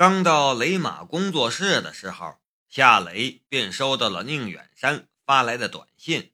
[0.00, 6.32] 刚到雷马工作室的时候，夏雷便收到了宁远山发来的短信，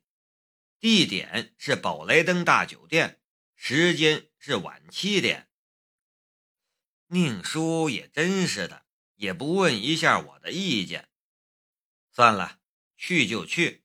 [0.79, 3.19] 地点是宝莱登大酒店，
[3.57, 5.49] 时间是晚七点。
[7.07, 11.09] 宁叔也真是的，也不问一下我的意见。
[12.13, 12.59] 算了，
[12.95, 13.83] 去就去，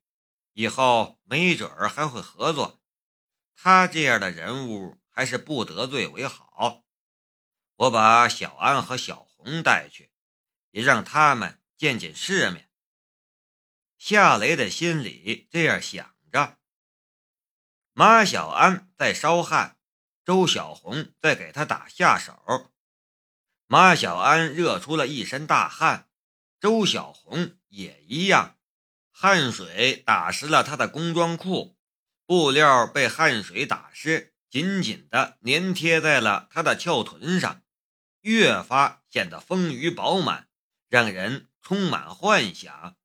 [0.53, 2.81] 以后没准儿还会合作。
[3.57, 6.85] 他这样的人物，还是不得罪为好。
[7.75, 9.27] 我把小安和小。
[9.43, 10.13] 红带去，
[10.71, 12.71] 也让他们见见世面。
[13.99, 16.59] 夏雷的心里这样想着。
[17.93, 19.79] 马小安在烧汗，
[20.25, 22.73] 周小红在给他打下手。
[23.67, 26.09] 马小安热出了一身大汗，
[26.61, 28.57] 周小红也一样，
[29.11, 31.77] 汗水打湿了他的工装裤，
[32.27, 37.63] 布料被汗水打湿，紧紧的粘贴在了他的翘臀上。
[38.21, 40.49] 越发显得丰腴饱满，
[40.89, 42.97] 让人充满幻想。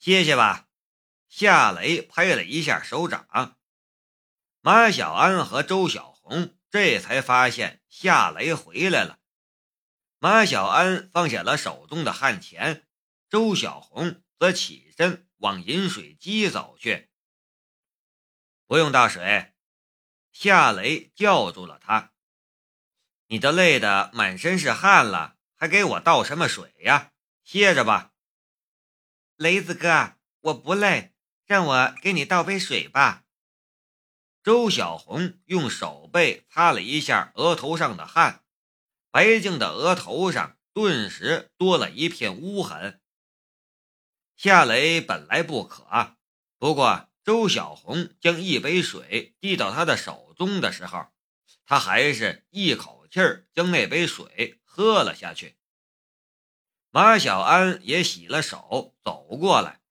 [0.00, 0.68] 歇歇吧，
[1.28, 3.56] 夏雷拍了一下手掌。
[4.60, 9.20] 马小安和周小红这才发现夏雷回来了。
[10.18, 12.88] 马小安放下了手中的汗钱，
[13.28, 17.10] 周小红则起身往饮水机走去。
[18.66, 19.54] 不用倒水，
[20.32, 22.11] 夏雷叫住了他。
[23.32, 27.12] 你都累得满身是汗了，还给我倒什么水呀？
[27.42, 28.12] 歇着吧，
[29.36, 31.14] 雷子哥，我不累，
[31.46, 33.24] 让我给你倒杯水吧。
[34.42, 38.44] 周小红用手背擦了一下额头上的汗，
[39.10, 43.00] 白净的额头上顿时多了一片污痕。
[44.36, 46.16] 夏雷本来不渴，
[46.58, 51.06] 不过周小红将一杯水递到他的手中的时候，
[51.64, 53.00] 他还是一口。
[53.12, 55.58] 气儿将那杯水喝了下去。
[56.88, 59.82] 马小安也洗了手，走过来。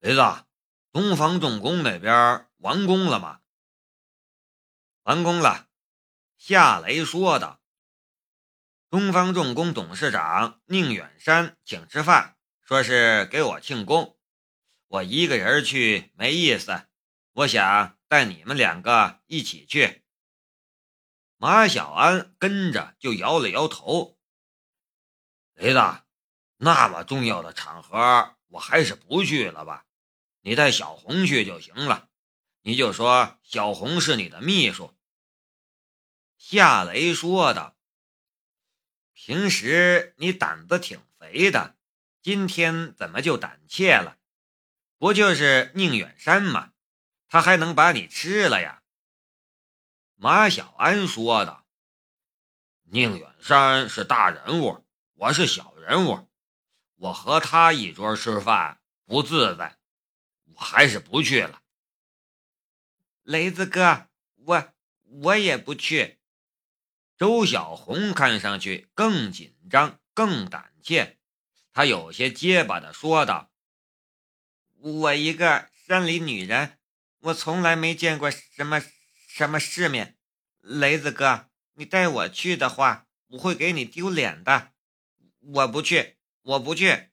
[0.00, 0.20] 雷子，
[0.92, 3.40] 东方重工那边完工了吗？
[5.04, 5.70] 完工了。
[6.36, 7.62] 夏雷说道。
[8.90, 14.18] 东方重工董事长宁远山请吃饭，说是给我庆功。
[14.88, 16.88] 我一个人去没意思，
[17.32, 19.99] 我想带你们两个一起去。
[21.42, 24.18] 马小安跟着就摇了摇头。
[25.54, 25.80] 雷子，
[26.58, 29.86] 那么重要的场合，我还是不去了吧。
[30.42, 32.10] 你带小红去就行了，
[32.60, 34.94] 你就说小红是你的秘书。
[36.36, 37.74] 夏雷说道
[39.14, 41.78] ：“平时你胆子挺肥的，
[42.20, 44.18] 今天怎么就胆怯了？
[44.98, 46.74] 不就是宁远山吗？
[47.28, 48.76] 他还能把你吃了呀？”
[50.22, 51.64] 马小安说的
[52.92, 56.28] ：“宁远山是大人物，我是小人物，
[56.96, 59.78] 我和他一桌吃饭不自在，
[60.54, 61.62] 我还是不去了。”
[63.24, 64.68] 雷子哥，我
[65.04, 66.20] 我也不去。
[67.16, 71.18] 周小红看上去更紧张、更胆怯，
[71.72, 73.50] 她有些结巴的说道
[74.76, 76.78] ：“我一个山里女人，
[77.20, 78.82] 我从来没见过什么。”
[79.32, 80.18] 什么世面，
[80.58, 84.72] 雷子哥，你带我去的话，我会给你丢脸的。
[85.38, 87.10] 我不去，我不去。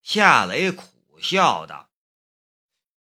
[0.00, 1.90] 夏雷苦笑道：“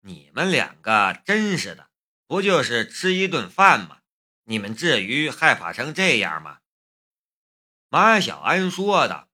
[0.00, 1.90] 你们两个真是的，
[2.28, 4.00] 不就是吃一顿饭吗？
[4.44, 6.60] 你们至于害怕成这样吗？”
[7.90, 9.28] 马小安说的：“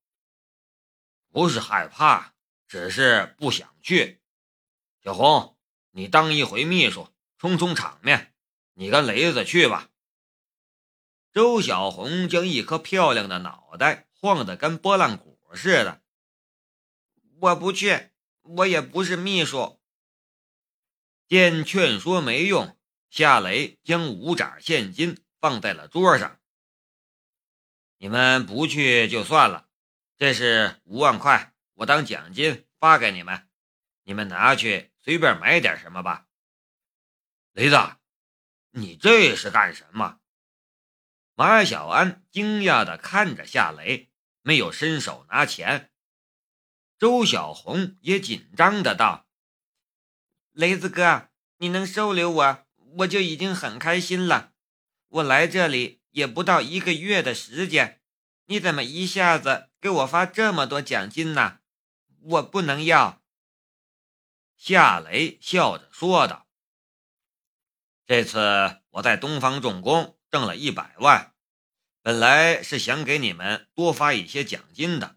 [1.29, 2.35] 不是害怕，
[2.67, 4.23] 只是不想去。”
[5.05, 5.59] 小红，
[5.91, 7.12] 你当一回秘书，
[7.43, 8.33] 充充场面。
[8.75, 9.91] 你跟雷子去吧。
[11.33, 16.01] 周小红将一颗漂亮的脑袋晃得跟拨浪鼓似的。
[17.41, 18.11] 我不去，
[18.43, 19.81] 我也不是秘书。
[21.27, 22.79] 见劝说没用，
[23.11, 26.39] 夏雷将五掌现金放在了桌上。
[27.99, 29.67] 你们不去就算了，
[30.17, 33.49] 这是五万块，我当奖金发给你们，
[34.05, 36.29] 你们拿去随便买点什么吧。
[37.53, 37.77] 雷子。
[38.71, 40.21] 你这是干什么？
[41.35, 44.11] 马小安惊讶地看着夏雷，
[44.41, 45.93] 没有伸手拿钱。
[46.99, 49.27] 周小红也紧张的道
[50.53, 51.29] ：“雷子哥，
[51.59, 52.67] 你能收留我，
[52.99, 54.55] 我就已经很开心了。
[55.09, 58.01] 我来这里也不到一个月的时间，
[58.47, 61.59] 你怎么一下子给我发这么多奖金呢？
[62.21, 63.23] 我不能要。”
[64.57, 66.49] 夏雷笑着说道。
[68.07, 71.35] 这次我在东方重工挣了一百万，
[72.03, 75.17] 本来是想给你们多发一些奖金的，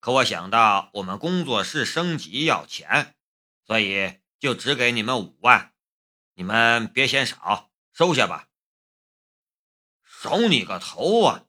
[0.00, 3.14] 可我想到我们工作室升级要钱，
[3.64, 5.72] 所以就只给你们五万。
[6.34, 8.48] 你们别嫌少，收下吧。
[10.02, 11.44] 收你个头啊！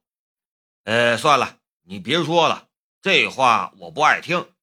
[0.84, 2.70] 呃，算了，你别说了，
[3.02, 4.54] 这话我不爱听。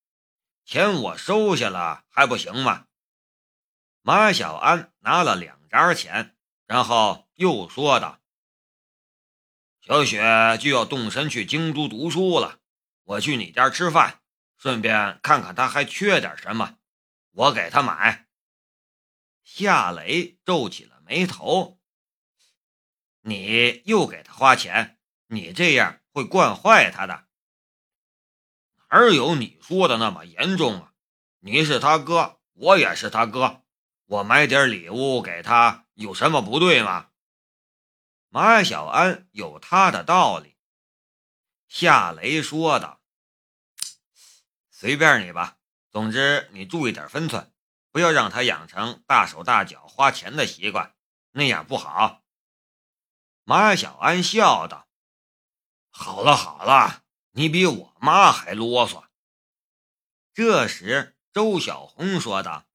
[0.64, 2.86] 钱我收下了还不行吗？
[4.02, 6.34] 马小安拿了两拃钱，
[6.66, 8.20] 然后又说道
[9.80, 12.60] ：“小雪就要动身去京都读书了，
[13.04, 14.22] 我去你家吃饭，
[14.56, 16.78] 顺便看看她还缺点什么，
[17.32, 18.26] 我给她买。”
[19.44, 21.78] 夏雷皱起了眉头
[23.20, 27.26] ：“你又给她花钱，你这样会惯坏她的。
[28.88, 30.92] 哪有你说的那么严重啊？
[31.40, 33.62] 你是他哥，我也是他哥。”
[34.06, 37.10] 我买点礼物给他有什么不对吗？
[38.28, 40.56] 马小安有他的道理。
[41.66, 43.00] 夏雷说道
[44.70, 45.58] ：“随便你吧，
[45.90, 47.52] 总之你注意点分寸，
[47.90, 50.94] 不要让他养成大手大脚花钱的习惯，
[51.32, 52.22] 那样不好。”
[53.42, 54.86] 马小安笑道
[55.90, 59.06] ：“好了好了，你比我妈还啰嗦。”
[60.32, 62.68] 这时，周小红说道。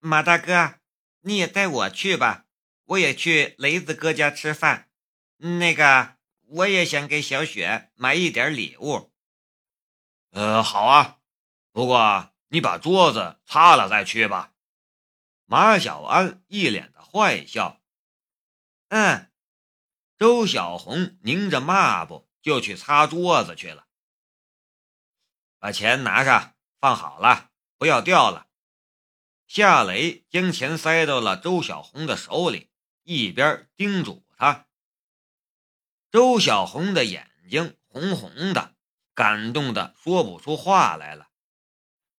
[0.00, 0.78] 马大哥，
[1.20, 2.46] 你也带我去吧，
[2.84, 4.90] 我也去雷子哥家吃饭。
[5.38, 9.12] 那个，我也想给小雪买一点礼物。
[10.30, 11.18] 呃，好啊，
[11.72, 14.52] 不过你把桌子擦了再去吧。
[15.44, 17.80] 马小安一脸的坏笑。
[18.88, 19.30] 嗯，
[20.16, 23.86] 周小红拧着抹布就去擦桌子去了。
[25.58, 28.46] 把钱拿上，放好了，不要掉了。
[29.46, 32.68] 夏雷将钱塞到了周小红的手里，
[33.04, 34.66] 一边叮嘱他。
[36.10, 38.74] 周小红的眼睛红红的，
[39.14, 41.28] 感动的说不出话来了。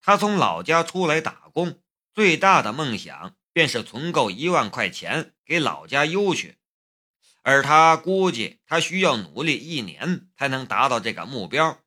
[0.00, 1.82] 她从老家出来打工，
[2.14, 6.56] 最大的梦想便是存够一万块钱给老家邮去，
[7.42, 11.80] 而她估计她需要努力一年才能达到这个目标。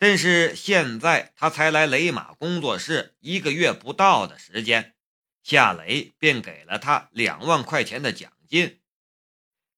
[0.00, 4.96] 但是现在他才来雷马工作室一个月不到的时间，
[5.42, 8.80] 夏雷便给了他两万块钱的奖金。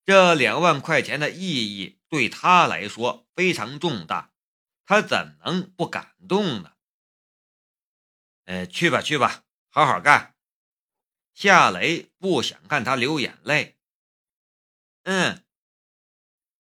[0.05, 4.33] 这两万块钱的意义对他来说非常重大，
[4.87, 6.75] 他怎能不感动呢？
[8.45, 10.37] 呃，去吧去吧，好好干。
[11.35, 13.77] 夏雷不想看他流眼泪。
[15.03, 15.43] 嗯，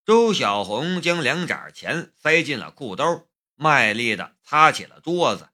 [0.04, 3.28] 周小红将两拃钱塞进了裤兜。
[3.62, 5.50] 卖力地擦起了桌子，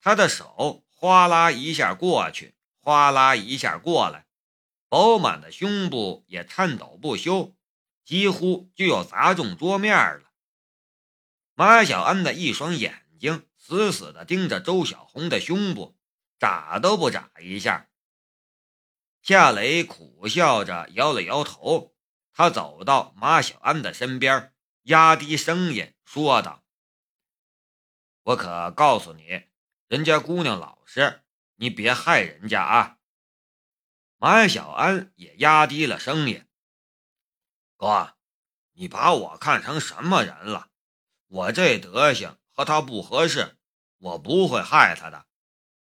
[0.00, 4.26] 他的手哗啦一下过去，哗啦一下过来，
[4.88, 7.54] 饱满的胸部也颤抖不休，
[8.06, 10.30] 几乎就要砸中桌面了。
[11.54, 15.98] 马小安的一双眼睛死死地盯着周小红的胸部，
[16.38, 17.90] 眨都不眨一下。
[19.20, 21.94] 夏雷苦笑着摇了摇头，
[22.32, 26.59] 他走到马小安的身边，压低声音说道。
[28.22, 29.44] 我可告诉你，
[29.88, 31.22] 人家姑娘老实，
[31.56, 32.98] 你别害人家啊！
[34.18, 36.46] 马小安也压低了声音
[37.78, 38.16] ：“哥，
[38.72, 40.68] 你把我看成什么人了？
[41.28, 43.56] 我这德行和他不合适，
[43.96, 45.26] 我不会害他的。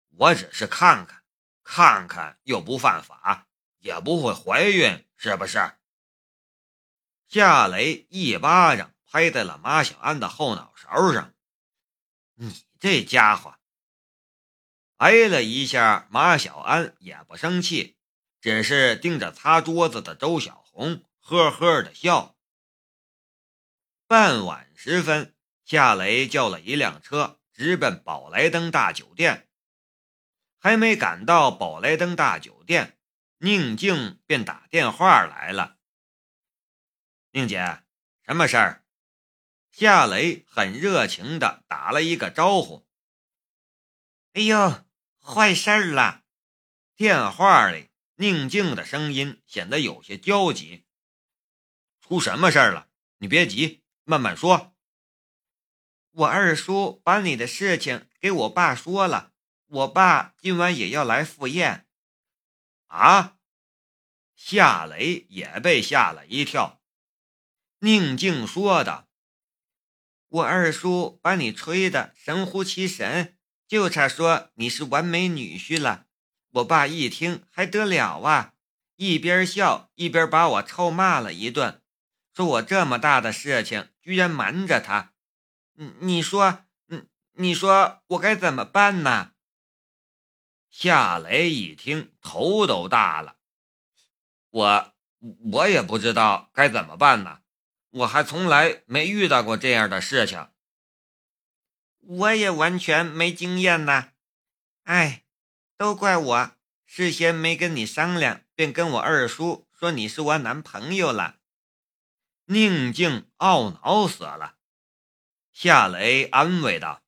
[0.09, 1.23] 我只是看看，
[1.63, 3.47] 看看又不犯法，
[3.77, 5.77] 也不会怀孕，是不是？”
[7.29, 11.33] 夏雷一巴掌拍在了马小安的后脑勺上。
[12.39, 13.57] 你这家伙，
[14.97, 17.97] 挨了一下，马小安也不生气，
[18.39, 22.37] 只是盯着擦桌子的周小红，呵呵的笑。
[24.05, 29.49] 傍晚时分，夏雷叫了一辆车，直奔宝莱登大酒店。
[30.59, 32.99] 还没赶到宝莱登大酒店，
[33.39, 35.77] 宁静便打电话来了。
[37.31, 37.81] 宁姐，
[38.23, 38.83] 什么事儿？
[39.79, 42.87] 夏雷很热情的打了一个招呼。
[44.33, 44.83] 哎呦，
[45.21, 46.23] 坏事儿了！
[46.95, 50.87] 电话里宁静的声音显得有些焦急。
[52.01, 52.89] 出什么事儿了？
[53.19, 54.75] 你别急，慢慢说。
[56.09, 59.31] 我二叔把你的事情给我爸说了，
[59.67, 61.87] 我爸今晚也要来赴宴。
[62.87, 63.37] 啊！
[64.33, 66.81] 夏雷也被吓了一跳。
[67.81, 69.06] 宁静说的。
[70.29, 76.05] 我二叔把你吹得神乎其神，就差说你是完美女婿了。
[76.51, 78.53] 我爸一听还得了啊，
[78.95, 81.81] 一边笑一边把我臭骂了一顿，
[82.33, 85.13] 说我这么大的事情居然瞒着他，
[85.73, 87.03] 你你说，你
[87.33, 89.31] 你说我该怎么办呢？
[90.69, 93.37] 夏雷一听，头都大了。
[94.49, 94.93] 我
[95.51, 97.41] 我也不知道该怎么办呢，
[97.97, 100.49] 我还从来没遇到过这样的事情。
[101.99, 104.11] 我也完全没经验呐，
[104.83, 105.23] 哎，
[105.77, 106.51] 都怪我
[106.85, 111.37] 事先没跟你商量，便跟我二叔说你是我男朋友了。
[112.45, 114.55] 宁静懊恼死了。
[115.51, 117.03] 夏雷安慰道：“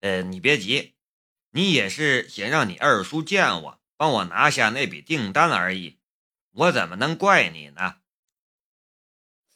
[0.00, 0.96] 呃，你别急，
[1.50, 5.98] 你也是想让你二叔见我，帮我拿下那笔订单而已。
[6.50, 8.00] 我怎么能怪你呢？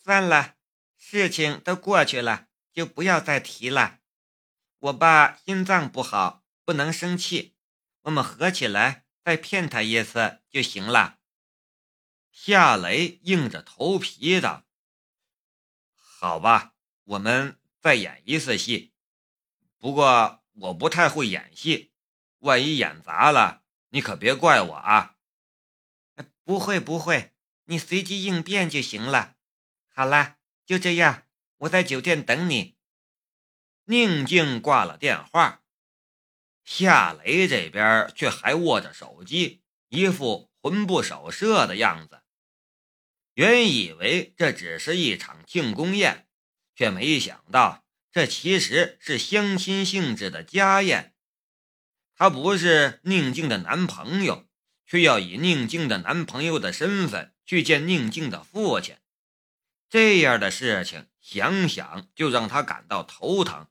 [0.03, 0.57] 算了，
[0.97, 4.01] 事情都过去了，就不要再提了。
[4.79, 7.55] 我爸心脏不好，不能生气，
[8.03, 11.19] 我们合起来再骗他一次就行了。”
[12.33, 14.65] 夏雷硬着头皮道。
[15.95, 18.95] 好吧，我们再演一次戏。
[19.77, 21.93] 不过我不太会演戏，
[22.39, 25.17] 万一演砸了，你可别怪我啊。
[26.43, 29.37] 不会不会，你随机应变就行了。
[30.01, 31.25] 好了，就这样，
[31.59, 32.79] 我在酒店等你。
[33.85, 35.63] 宁静挂了电话，
[36.65, 42.23] 夏雷这边却还握着手机，一副魂不守舍的样子。
[43.35, 46.27] 原以为这只是一场庆功宴，
[46.75, 51.15] 却没想到这其实是相亲性质的家宴。
[52.15, 54.49] 他不是宁静的男朋友，
[54.87, 58.97] 却要以宁静的男朋友的身份去见宁静的父亲。
[59.91, 63.67] 这样的事情想想就让他感到头疼。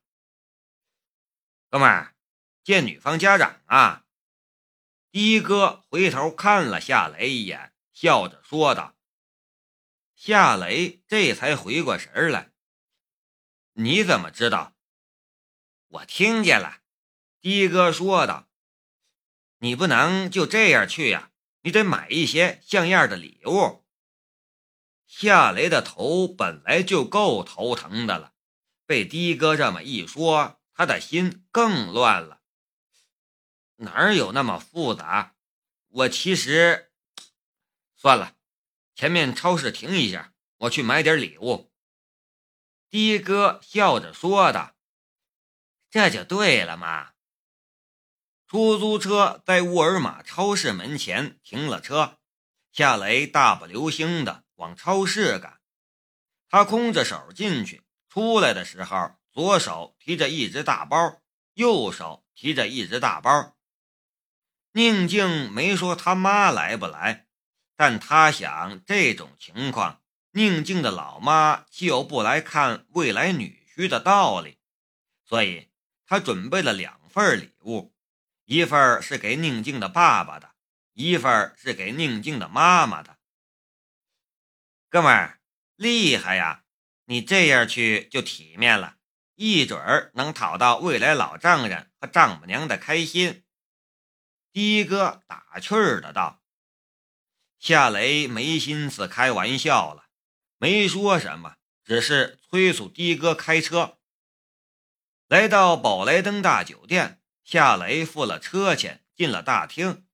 [1.70, 2.14] 哥们儿，
[2.62, 4.06] 见女方家长啊！
[5.12, 8.98] 的哥回头看了夏雷一眼，笑着说道。
[10.14, 12.52] 夏雷这才回过神来，
[13.74, 14.76] 你怎么知道？
[15.88, 16.82] 我听见了，
[17.40, 18.50] 的哥说道。
[19.60, 23.86] 你不能就这样去呀，你得买一些像样的礼物。
[25.12, 28.34] 夏雷的头本来就够头疼的了，
[28.86, 32.42] 被的哥这么一说，他的心更乱了。
[33.78, 35.36] 哪有那么复杂？
[35.88, 36.92] 我其实
[37.96, 38.36] 算了。
[38.94, 41.72] 前面超市停一下，我去买点礼物。
[42.92, 44.75] 的哥笑着说道
[45.89, 47.13] ：“这就对了嘛。”
[48.46, 52.20] 出租车在沃尔玛超市门前停了车，
[52.72, 55.60] 夏雷大步流星的往超市赶。
[56.48, 61.22] 他空着手进去，出来的时候，左手提着一只大包，
[61.54, 63.56] 右手提着一只大包。
[64.74, 67.25] 宁静没说他妈来不来。
[67.75, 70.01] 但他想，这种情况，
[70.32, 74.60] 宁静的老妈就不来看未来女婿的道理，
[75.24, 75.70] 所以
[76.06, 77.96] 他准备了两份礼物，
[78.44, 80.56] 一份是给宁静的爸爸的，
[80.92, 83.19] 一份是给宁静的妈妈的。
[84.91, 85.39] 哥们儿，
[85.75, 86.63] 厉害呀！
[87.05, 88.96] 你这样去就体面了，
[89.36, 93.43] 一准儿能讨到未来老丈人和丈母娘的开心。
[94.51, 96.41] 的哥打趣儿的道。
[97.60, 100.05] 夏雷没心思开玩笑了，
[100.58, 104.00] 没说什么，只是催促的哥开车。
[105.27, 110.08] 来到宝莱登大酒店，夏雷付了车钱，进了大厅。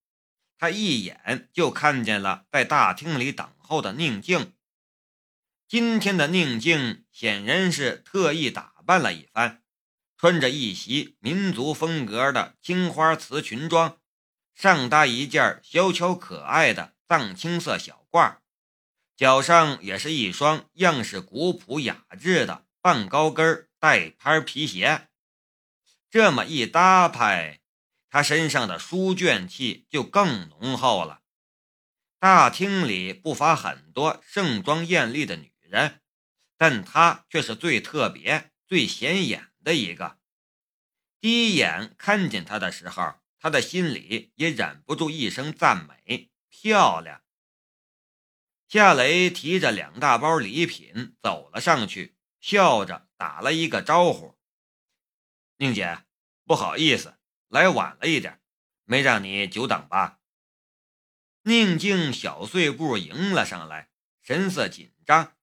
[0.58, 4.52] 他一眼就看见了在大厅里等候的宁静。
[5.68, 9.62] 今天的宁静显然是特意打扮了一番，
[10.16, 13.98] 穿着一袭民族风格的青花瓷裙装，
[14.54, 16.94] 上搭一件小巧可爱的。
[17.08, 18.38] 藏青色小褂，
[19.16, 25.06] 脚上也是一双样式古朴雅致的半高跟带拍皮鞋。
[26.10, 27.60] 这么一搭配，
[28.10, 31.20] 他身上的书卷气就更浓厚了。
[32.18, 36.00] 大厅里不乏很多盛装艳丽的女人，
[36.56, 40.18] 但他却是最特别、最显眼的一个。
[41.20, 46.30] 第一眼看见他的时候，他的心里也忍不住一声赞美。
[46.48, 47.22] 漂亮。
[48.66, 54.38] 夏雷提着两大包礼品走了上去，笑着打了一个招呼
[55.58, 56.06] ：“宁姐，
[56.44, 57.18] 不好意思，
[57.48, 58.40] 来晚了一点，
[58.84, 60.20] 没让你久等吧？”
[61.44, 63.90] 宁静小碎步迎了上来，
[64.22, 65.35] 神色紧张：“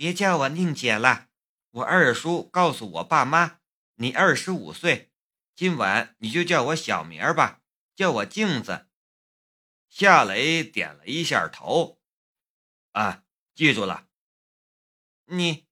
[0.00, 1.28] 别叫我宁姐了，
[1.72, 3.60] 我二叔告诉我爸妈，
[3.96, 5.12] 你二十五岁，
[5.54, 7.60] 今晚你就叫我小名吧，
[7.94, 8.88] 叫我镜子。”
[9.90, 12.00] 夏雷点了一下头，
[12.92, 14.08] 啊，记住了，
[15.26, 15.66] 你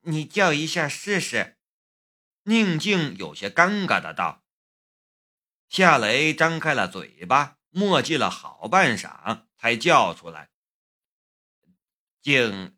[0.00, 1.58] 你叫一下试试。
[2.44, 4.42] 宁静有些尴尬的道。
[5.68, 10.48] 夏雷张开了嘴巴，磨叽了好半晌，才叫出来
[12.22, 12.75] ：“静，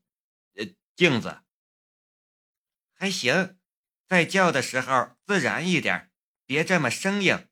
[0.98, 1.42] 镜子，
[2.92, 3.56] 还行。
[4.08, 6.10] 在叫的时候自然一点，
[6.44, 7.48] 别这么生硬。”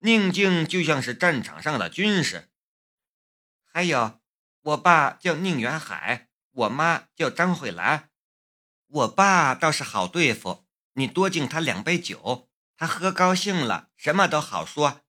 [0.00, 2.50] 宁静就像是战场上的军师。
[3.64, 4.20] 还有，
[4.60, 8.10] 我爸叫宁远海，我妈叫张慧兰。
[8.86, 15.00] 我爸倒是好对付，你多敬他两杯酒，他喝高兴了，什么都好说。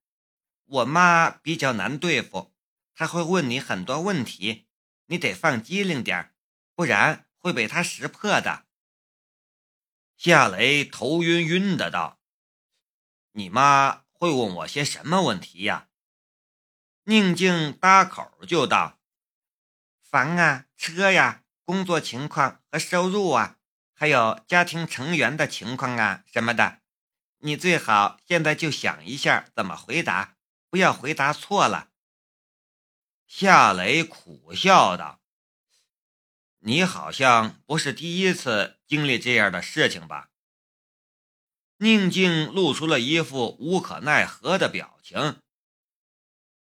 [0.63, 2.55] 我妈比较难对付，
[2.95, 4.69] 他会问你很多问题，
[5.07, 6.33] 你得放机灵点
[6.77, 8.67] 不然会被他识破的。
[10.15, 12.21] 夏雷头晕晕的道
[13.33, 15.89] ：“你妈。”会问我些什么问题呀？
[17.03, 18.99] 宁静搭口就道
[20.01, 23.59] ：“房啊，车呀，工作情况和收入啊，
[23.93, 26.81] 还有家庭成员的情况啊什么的，
[27.37, 30.35] 你最好现在就想一下怎么回答，
[30.71, 31.91] 不要回答错了。”
[33.29, 35.21] 夏雷苦笑道
[36.67, 40.31] ：“你好像不是第一次经历这样的事情吧？”
[41.79, 45.39] 宁静露出了一副无可奈何的表情。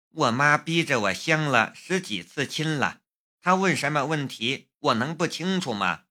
[0.09, 3.01] 我妈逼着我相了十几次亲了，
[3.39, 6.03] 她问什么问题，我能不清楚吗？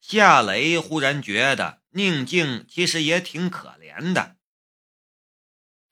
[0.00, 4.36] 夏雷忽然觉得宁静其实也挺可怜的。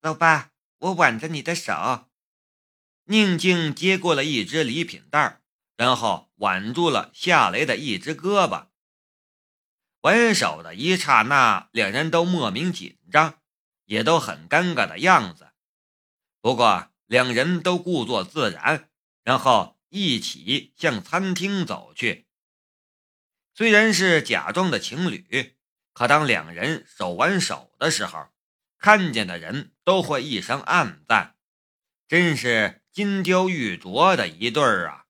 [0.01, 2.09] 走吧，我挽着你的手。
[3.07, 5.41] 宁静接过了一只礼品袋，
[5.77, 8.69] 然后挽住了夏雷的一只胳膊。
[10.01, 13.41] 挽手的一刹那，两人都莫名紧张，
[13.85, 15.53] 也都很尴尬的样子。
[16.41, 18.91] 不过，两人都故作自然，
[19.23, 22.27] 然后一起向餐厅走去。
[23.55, 25.57] 虽然是假装的情侣，
[25.93, 28.29] 可当两人手挽手的时候，
[28.79, 31.37] 看见的人都会一声暗赞
[32.07, 35.04] ：“真是金雕玉琢的一对儿啊！”